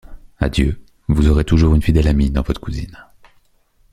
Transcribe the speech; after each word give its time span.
Adieu, 0.39 0.81
vous 1.09 1.27
aurez 1.27 1.45
toujours 1.45 1.75
une 1.75 1.83
fidèle 1.83 2.07
amie 2.07 2.31
dans 2.31 2.41
votre 2.41 2.59
cousine 2.59 2.97